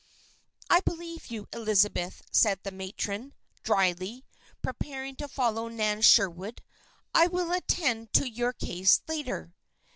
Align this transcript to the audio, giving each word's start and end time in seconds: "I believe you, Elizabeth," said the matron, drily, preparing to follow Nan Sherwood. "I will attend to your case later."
"I 0.67 0.79
believe 0.79 1.27
you, 1.27 1.47
Elizabeth," 1.53 2.23
said 2.31 2.61
the 2.63 2.71
matron, 2.71 3.35
drily, 3.61 4.25
preparing 4.63 5.15
to 5.17 5.27
follow 5.27 5.67
Nan 5.67 6.01
Sherwood. 6.01 6.63
"I 7.13 7.27
will 7.27 7.51
attend 7.51 8.11
to 8.13 8.27
your 8.27 8.51
case 8.51 9.01
later." 9.07 9.53